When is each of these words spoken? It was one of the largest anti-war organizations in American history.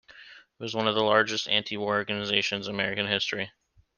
It 0.09 0.13
was 0.63 0.73
one 0.75 0.87
of 0.87 0.95
the 0.95 1.03
largest 1.03 1.47
anti-war 1.47 1.93
organizations 1.95 2.67
in 2.67 2.73
American 2.73 3.05
history. 3.05 3.51